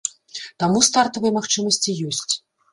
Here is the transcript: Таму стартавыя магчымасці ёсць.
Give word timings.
Таму 0.63 0.81
стартавыя 0.87 1.33
магчымасці 1.37 1.99
ёсць. 2.11 2.33